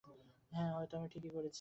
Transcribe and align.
হ্যাঁ, 0.51 0.71
হয়তো 0.73 0.93
আমি 0.97 1.07
ঠিকই 1.07 1.29
করেছি। 1.29 1.49